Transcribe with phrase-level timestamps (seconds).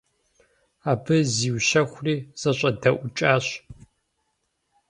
[0.91, 3.45] Абы зиущэхури зэщӀэдэӀукӀащ.